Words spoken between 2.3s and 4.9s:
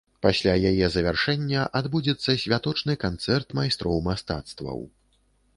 святочны канцэрт майстроў мастацтваў.